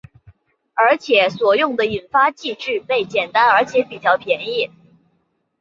[0.73, 4.71] 而且所用的引发剂制备简单而且比较便宜。